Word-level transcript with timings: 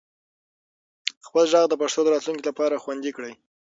خپل 1.25 1.43
ږغ 1.51 1.65
د 1.69 1.73
پښتو 1.81 2.01
د 2.03 2.07
راتلونکي 2.13 2.43
لپاره 2.49 2.81
خوندي 2.83 3.11
کړئ. 3.17 3.33